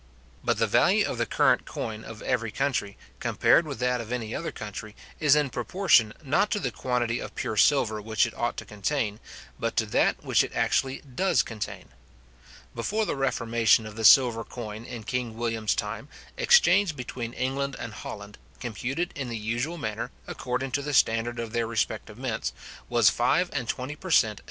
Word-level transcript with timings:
But 0.43 0.57
the 0.57 0.65
value 0.65 1.05
of 1.05 1.19
the 1.19 1.27
current 1.27 1.63
coin 1.65 2.03
of 2.03 2.23
every 2.23 2.49
country, 2.49 2.97
compared 3.19 3.67
with 3.67 3.77
that 3.81 4.01
of 4.01 4.11
any 4.11 4.33
other 4.33 4.51
country, 4.51 4.95
is 5.19 5.35
in 5.35 5.51
proportion, 5.51 6.11
not 6.23 6.49
to 6.49 6.59
the 6.59 6.71
quantity 6.71 7.19
of 7.19 7.35
pure 7.35 7.55
silver 7.55 8.01
which 8.01 8.25
it 8.25 8.35
ought 8.35 8.57
to 8.57 8.65
contain, 8.65 9.19
but 9.59 9.75
to 9.77 9.85
that 9.85 10.23
which 10.23 10.43
it 10.43 10.53
actually 10.55 11.01
does 11.01 11.43
contain. 11.43 11.89
Before 12.73 13.05
the 13.05 13.15
reformation 13.15 13.85
of 13.85 13.95
the 13.95 14.03
silver 14.03 14.43
coin 14.43 14.85
in 14.85 15.03
King 15.03 15.37
William's 15.37 15.75
time, 15.75 16.09
exchange 16.35 16.95
between 16.95 17.33
England 17.33 17.75
and 17.77 17.93
Holland, 17.93 18.39
computed 18.59 19.11
in 19.15 19.29
the 19.29 19.37
usual 19.37 19.77
manner, 19.77 20.09
according 20.25 20.71
to 20.71 20.81
the 20.81 20.95
standard 20.95 21.37
of 21.37 21.51
their 21.53 21.67
respective 21.67 22.17
mints, 22.17 22.53
was 22.89 23.11
five 23.11 23.51
and 23.53 23.69
twenty 23.69 23.95
per 23.95 24.09
cent. 24.09 24.39